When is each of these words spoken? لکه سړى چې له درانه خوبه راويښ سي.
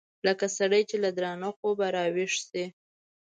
لکه 0.27 0.45
سړى 0.57 0.81
چې 0.89 0.95
له 1.03 1.09
درانه 1.17 1.49
خوبه 1.57 1.87
راويښ 1.95 2.33
سي. 2.49 2.65